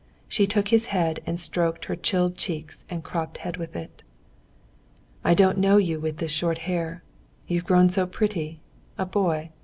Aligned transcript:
She 0.27 0.47
took 0.47 0.69
his 0.69 0.87
hand 0.87 1.19
and 1.27 1.39
stroked 1.39 1.85
her 1.85 1.95
chilled 1.95 2.35
cheeks 2.35 2.85
and 2.89 3.03
cropped 3.03 3.37
head 3.37 3.57
with 3.57 3.75
it. 3.75 4.01
"I 5.23 5.35
don't 5.35 5.59
know 5.59 5.77
you 5.77 5.99
with 5.99 6.17
this 6.17 6.31
short 6.31 6.57
hair. 6.65 7.03
You've 7.45 7.65
grown 7.65 7.87
so 7.87 8.07
pretty. 8.07 8.61
A 8.97 9.05
boy. 9.05 9.51